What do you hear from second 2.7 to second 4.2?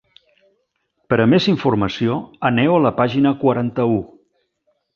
a la pàgina quaranta-u.